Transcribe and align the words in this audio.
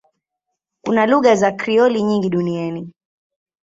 Kuna 0.81 1.05
lugha 1.05 1.35
za 1.35 1.51
Krioli 1.51 2.03
nyingi 2.03 2.29
duniani. 2.29 2.93